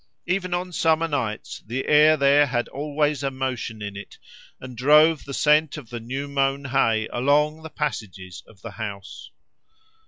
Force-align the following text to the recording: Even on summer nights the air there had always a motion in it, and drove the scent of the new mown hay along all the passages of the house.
Even 0.25 0.51
on 0.51 0.71
summer 0.71 1.07
nights 1.07 1.61
the 1.67 1.85
air 1.87 2.17
there 2.17 2.47
had 2.47 2.67
always 2.69 3.21
a 3.21 3.29
motion 3.29 3.83
in 3.83 3.95
it, 3.95 4.17
and 4.59 4.75
drove 4.75 5.25
the 5.25 5.31
scent 5.35 5.77
of 5.77 5.91
the 5.91 5.99
new 5.99 6.27
mown 6.27 6.65
hay 6.65 7.07
along 7.09 7.57
all 7.57 7.61
the 7.61 7.69
passages 7.69 8.41
of 8.47 8.63
the 8.63 8.71
house. 8.71 9.29